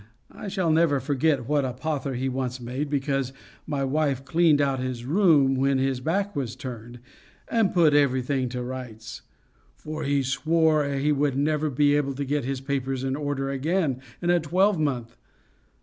[0.31, 3.33] I shall never forget what a pother he once made, because
[3.67, 6.97] my wife cleaned out his room when his back was turned,
[7.47, 9.21] and put everything to rights;
[9.75, 14.01] for he swore he would never be able to get his papers in order again
[14.23, 15.17] in a twelve month.